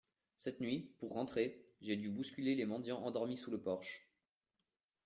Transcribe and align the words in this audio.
Cette 0.35 0.61
nuit, 0.61 0.89
pour 0.97 1.11
rentrer, 1.13 1.63
j’ai 1.79 1.95
dû 1.95 2.09
bousculer 2.09 2.55
les 2.55 2.65
mendiants 2.65 3.03
endormis 3.03 3.37
sous 3.37 3.51
le 3.51 3.61
porche. 3.61 4.09